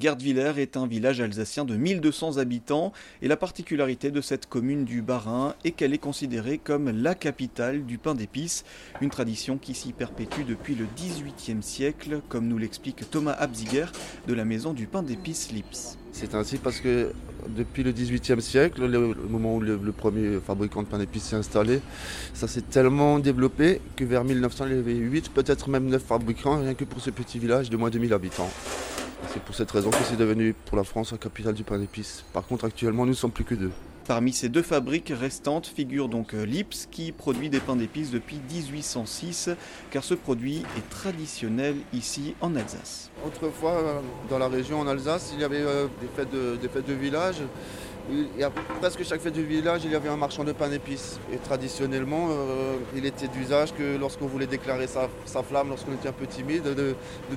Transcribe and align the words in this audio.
Gardviller 0.00 0.54
est 0.56 0.78
un 0.78 0.86
village 0.86 1.20
alsacien 1.20 1.66
de 1.66 1.76
1200 1.76 2.38
habitants 2.38 2.94
et 3.20 3.28
la 3.28 3.36
particularité 3.36 4.10
de 4.10 4.22
cette 4.22 4.46
commune 4.46 4.86
du 4.86 5.02
Bas-Rhin 5.02 5.54
est 5.62 5.72
qu'elle 5.72 5.92
est 5.92 5.98
considérée 5.98 6.56
comme 6.56 6.88
la 6.88 7.14
capitale 7.14 7.84
du 7.84 7.98
pain 7.98 8.14
d'épices, 8.14 8.64
une 9.02 9.10
tradition 9.10 9.58
qui 9.58 9.74
s'y 9.74 9.92
perpétue 9.92 10.44
depuis 10.48 10.74
le 10.74 10.86
XVIIIe 10.96 11.62
siècle, 11.62 12.22
comme 12.30 12.48
nous 12.48 12.56
l'explique 12.56 13.10
Thomas 13.10 13.32
Abziger 13.32 13.84
de 14.26 14.32
la 14.32 14.46
maison 14.46 14.72
du 14.72 14.86
pain 14.86 15.02
d'épices 15.02 15.52
Lips. 15.52 15.98
C'est 16.12 16.34
ainsi 16.34 16.56
parce 16.56 16.80
que 16.80 17.12
depuis 17.48 17.82
le 17.82 17.92
XVIIIe 17.92 18.40
siècle, 18.40 18.86
le, 18.86 19.14
moment 19.28 19.56
où 19.56 19.60
le, 19.60 19.92
premier 19.92 20.40
fabricant 20.40 20.82
de 20.82 20.88
pain 20.88 20.98
d'épices 20.98 21.24
s'est 21.24 21.36
installé, 21.36 21.82
ça 22.32 22.48
s'est 22.48 22.62
tellement 22.62 23.18
développé 23.18 23.82
que 23.96 24.04
vers 24.04 24.24
1900, 24.24 24.64
il 24.66 24.76
y 24.76 24.78
avait 24.78 24.94
8, 24.94 25.30
peut-être 25.34 25.68
même 25.68 25.88
9 25.88 26.02
fabricants, 26.02 26.58
rien 26.58 26.72
que 26.72 26.84
pour 26.84 27.02
ce 27.02 27.10
petit 27.10 27.38
village 27.38 27.68
de 27.68 27.76
moins 27.76 27.90
de 27.90 27.98
1000 27.98 28.14
habitants. 28.14 28.50
C'est 29.28 29.42
pour 29.42 29.54
cette 29.54 29.70
raison 29.70 29.90
que 29.90 30.02
c'est 30.04 30.16
devenu 30.16 30.54
pour 30.66 30.76
la 30.76 30.84
France 30.84 31.12
la 31.12 31.18
capitale 31.18 31.54
du 31.54 31.64
pain 31.64 31.78
d'épices. 31.78 32.24
Par 32.32 32.46
contre, 32.46 32.64
actuellement, 32.64 33.04
nous 33.04 33.12
ne 33.12 33.16
sommes 33.16 33.30
plus 33.30 33.44
que 33.44 33.54
deux. 33.54 33.70
Parmi 34.06 34.32
ces 34.32 34.48
deux 34.48 34.62
fabriques 34.62 35.12
restantes 35.14 35.68
figure 35.68 36.08
donc 36.08 36.34
euh, 36.34 36.44
Lips 36.44 36.88
qui 36.90 37.12
produit 37.12 37.48
des 37.48 37.60
pains 37.60 37.76
d'épices 37.76 38.10
depuis 38.10 38.40
1806 38.50 39.50
car 39.92 40.02
ce 40.02 40.14
produit 40.14 40.64
est 40.76 40.90
traditionnel 40.90 41.76
ici 41.92 42.34
en 42.40 42.56
Alsace. 42.56 43.10
Autrefois, 43.24 43.72
euh, 43.72 44.00
dans 44.28 44.38
la 44.38 44.48
région 44.48 44.80
en 44.80 44.88
Alsace, 44.88 45.30
il 45.34 45.40
y 45.40 45.44
avait 45.44 45.60
euh, 45.60 45.86
des 46.00 46.08
fêtes 46.08 46.32
de, 46.32 46.56
des 46.56 46.68
fêtes 46.68 46.88
de 46.88 46.94
village 46.94 47.36
il 48.10 48.40
y 48.40 48.42
a 48.42 48.50
presque 48.80 49.04
chaque 49.04 49.20
fête 49.20 49.34
du 49.34 49.44
village, 49.44 49.82
il 49.84 49.92
y 49.92 49.94
avait 49.94 50.08
un 50.08 50.16
marchand 50.16 50.44
de 50.44 50.52
pain 50.52 50.68
d'épices. 50.68 51.18
Et 51.32 51.36
traditionnellement, 51.36 52.28
euh, 52.30 52.76
il 52.96 53.06
était 53.06 53.28
d'usage 53.28 53.72
que 53.74 53.96
lorsqu'on 53.98 54.26
voulait 54.26 54.46
déclarer 54.46 54.86
sa, 54.86 55.08
flamme, 55.42 55.68
lorsqu'on 55.68 55.92
était 55.92 56.08
un 56.08 56.12
peu 56.12 56.26
timide, 56.26 56.64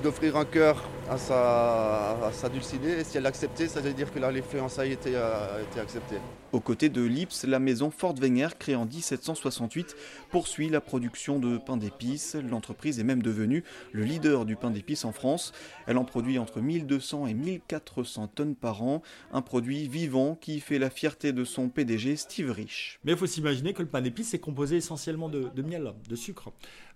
d'offrir 0.02 0.36
un 0.36 0.44
cœur 0.44 0.82
à 1.10 1.18
sa, 1.18 2.26
à 2.26 2.32
sa 2.32 2.48
dulcinée. 2.48 3.00
Et 3.00 3.04
si 3.04 3.16
elle 3.16 3.24
l'acceptait, 3.24 3.68
ça 3.68 3.80
veut 3.80 3.92
dire 3.92 4.12
que 4.12 4.18
là, 4.18 4.30
les 4.30 4.42
fiançailles 4.42 4.92
étaient, 4.92 5.14
euh, 5.14 5.62
étaient 5.62 5.80
acceptées. 5.80 6.18
Aux 6.52 6.60
côtés 6.60 6.88
de 6.88 7.02
Lips, 7.02 7.44
la 7.44 7.58
maison 7.58 7.90
Wenger, 8.00 8.50
créée 8.58 8.76
en 8.76 8.86
1768, 8.86 9.96
poursuit 10.30 10.68
la 10.68 10.80
production 10.80 11.40
de 11.40 11.58
pain 11.58 11.76
d'épices. 11.76 12.36
L'entreprise 12.36 13.00
est 13.00 13.04
même 13.04 13.22
devenue 13.22 13.64
le 13.92 14.04
leader 14.04 14.44
du 14.44 14.54
pain 14.54 14.70
d'épices 14.70 15.04
en 15.04 15.12
France. 15.12 15.52
Elle 15.86 15.98
en 15.98 16.04
produit 16.04 16.38
entre 16.38 16.60
1200 16.60 17.26
et 17.26 17.34
1400 17.34 18.28
tonnes 18.28 18.54
par 18.54 18.82
an, 18.84 19.02
un 19.32 19.42
produit 19.42 19.88
vivant 19.88 20.36
qui 20.40 20.60
fait 20.60 20.78
la 20.78 20.90
fierté 20.90 21.32
de 21.32 21.44
son 21.44 21.68
PDG 21.68 22.16
Steve 22.16 22.50
Rich. 22.50 23.00
Mais 23.04 23.12
il 23.12 23.18
faut 23.18 23.26
s'imaginer 23.26 23.72
que 23.72 23.82
le 23.82 23.88
pain 23.88 24.00
d'épices 24.00 24.32
est 24.34 24.38
composé 24.38 24.76
essentiellement 24.76 25.28
de, 25.28 25.62
miel, 25.62 25.92
de 26.08 26.16
sucre. 26.16 26.52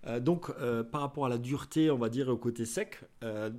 Euh, 0.07 0.21
donc 0.21 0.49
euh, 0.61 0.83
par 0.83 1.01
rapport 1.01 1.25
à 1.25 1.29
la 1.29 1.37
dureté, 1.37 1.91
on 1.91 1.97
va 1.97 2.07
dire, 2.07 2.29
au 2.29 2.37
côté 2.37 2.65
sec, 2.65 3.01
euh, 3.23 3.49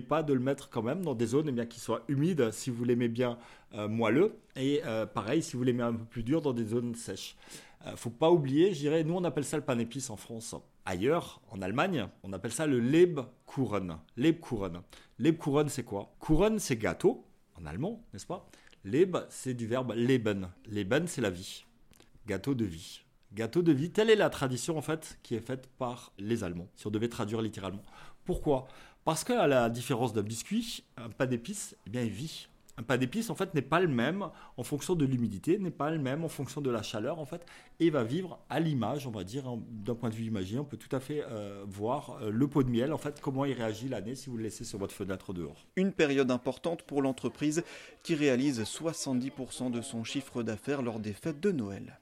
pas 0.00 0.22
de 0.22 0.32
le 0.32 0.40
mettre 0.40 0.70
quand 0.70 0.82
même 0.82 1.02
dans 1.04 1.14
des 1.14 1.26
zones 1.26 1.46
eh 1.48 1.52
bien, 1.52 1.66
qui 1.66 1.80
soient 1.80 2.02
humides 2.08 2.50
si 2.50 2.70
vous 2.70 2.84
l'aimez 2.84 3.08
bien 3.08 3.38
moelleux. 3.74 4.38
Et 4.56 4.82
pareil, 5.14 5.42
si 5.42 5.56
vous 5.56 5.62
l'aimez 5.62 5.82
un 5.82 5.94
peu 5.94 6.04
plus 6.04 6.22
dur, 6.22 6.42
dans 6.42 6.52
des 6.52 6.64
zones 6.64 6.94
sèches. 6.94 7.36
faut 7.96 8.10
pas 8.10 8.30
oublier, 8.30 8.72
je 8.72 8.80
dirais, 8.80 9.04
nous 9.04 9.14
on 9.14 9.24
appelle 9.24 9.44
ça 9.44 9.56
le 9.56 9.64
pain 9.64 9.76
d'épices 9.76 10.10
en 10.10 10.16
France. 10.16 10.54
Ailleurs, 10.84 11.40
en 11.50 11.60
Allemagne, 11.60 12.08
on 12.22 12.32
appelle 12.32 12.52
ça 12.52 12.66
le 12.66 12.80
Lebkuchen. 12.80 13.98
Lebkuchen. 14.16 14.80
Lebkuchen, 15.18 15.68
c'est 15.68 15.84
quoi? 15.84 16.14
Kuchen, 16.20 16.58
c'est 16.58 16.76
gâteau, 16.76 17.24
en 17.60 17.66
allemand, 17.66 18.02
n'est-ce 18.12 18.26
pas? 18.26 18.48
Leb, 18.84 19.16
c'est 19.28 19.54
du 19.54 19.66
verbe 19.66 19.92
leben. 19.94 20.48
Leben, 20.66 21.06
c'est 21.06 21.20
la 21.20 21.30
vie. 21.30 21.64
Gâteau 22.26 22.54
de 22.54 22.64
vie. 22.64 23.02
Gâteau 23.34 23.62
de 23.62 23.72
vie, 23.72 23.90
telle 23.90 24.10
est 24.10 24.16
la 24.16 24.30
tradition 24.30 24.78
en 24.78 24.82
fait 24.82 25.18
qui 25.22 25.34
est 25.34 25.40
faite 25.40 25.68
par 25.78 26.12
les 26.18 26.44
Allemands, 26.44 26.68
si 26.76 26.86
on 26.86 26.90
devait 26.90 27.08
traduire 27.08 27.42
littéralement. 27.42 27.82
Pourquoi? 28.24 28.66
Parce 29.04 29.24
qu'à 29.24 29.46
la 29.46 29.70
différence 29.70 30.12
d'un 30.12 30.22
biscuit, 30.22 30.84
un 30.96 31.08
pain 31.08 31.26
d'épices, 31.26 31.76
eh 31.86 31.90
bien, 31.90 32.02
il 32.02 32.10
vit 32.10 32.48
un 32.78 32.82
pain 32.84 32.96
d'épices 32.96 33.28
en 33.28 33.34
fait 33.34 33.54
n'est 33.54 33.62
pas 33.62 33.80
le 33.80 33.88
même 33.88 34.28
en 34.56 34.62
fonction 34.62 34.94
de 34.94 35.04
l'humidité, 35.04 35.58
n'est 35.58 35.70
pas 35.70 35.90
le 35.90 35.98
même 35.98 36.24
en 36.24 36.28
fonction 36.28 36.60
de 36.60 36.70
la 36.70 36.82
chaleur 36.82 37.18
en 37.18 37.24
fait, 37.24 37.44
et 37.80 37.90
va 37.90 38.04
vivre 38.04 38.38
à 38.48 38.60
l'image, 38.60 39.06
on 39.06 39.10
va 39.10 39.24
dire, 39.24 39.52
d'un 39.68 39.96
point 39.96 40.10
de 40.10 40.14
vue 40.14 40.26
imagé, 40.26 40.58
on 40.58 40.64
peut 40.64 40.76
tout 40.76 40.94
à 40.94 41.00
fait 41.00 41.24
euh, 41.24 41.64
voir 41.66 42.18
euh, 42.22 42.30
le 42.30 42.46
pot 42.46 42.62
de 42.62 42.70
miel 42.70 42.92
en 42.92 42.98
fait, 42.98 43.20
comment 43.20 43.44
il 43.44 43.54
réagit 43.54 43.88
l'année 43.88 44.14
si 44.14 44.30
vous 44.30 44.36
le 44.36 44.44
laissez 44.44 44.64
sur 44.64 44.78
votre 44.78 44.94
fenêtre 44.94 45.32
dehors. 45.32 45.66
Une 45.74 45.92
période 45.92 46.30
importante 46.30 46.82
pour 46.82 47.02
l'entreprise 47.02 47.64
qui 48.04 48.14
réalise 48.14 48.62
70% 48.62 49.72
de 49.72 49.82
son 49.82 50.04
chiffre 50.04 50.44
d'affaires 50.44 50.82
lors 50.82 51.00
des 51.00 51.12
fêtes 51.12 51.40
de 51.40 51.50
Noël. 51.50 51.98